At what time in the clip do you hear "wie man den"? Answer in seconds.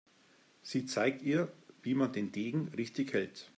1.83-2.31